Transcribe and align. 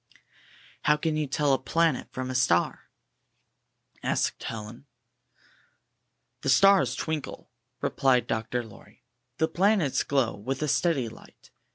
''How 0.85 0.99
can 0.99 1.15
you 1.15 1.27
tell 1.27 1.53
a 1.53 1.59
planet 1.59 2.07
from 2.11 2.31
a 2.31 2.33
star?" 2.33 2.89
asked 4.01 4.41
Helen. 4.41 4.87
"The 6.41 6.49
stars 6.49 6.95
twinkle," 6.95 7.51
replied 7.81 8.25
Dr. 8.25 8.63
Lorr5\ 8.63 8.97
"The 9.37 9.47
planets 9.47 10.01
glow 10.03 10.35
with 10.35 10.63
a 10.63 10.67
steady 10.67 11.07
light. 11.07 11.51